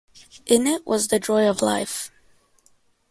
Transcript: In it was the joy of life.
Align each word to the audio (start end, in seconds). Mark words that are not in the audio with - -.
In 0.47 0.65
it 0.65 0.87
was 0.87 1.09
the 1.09 1.19
joy 1.19 1.47
of 1.47 1.61
life. 1.61 2.11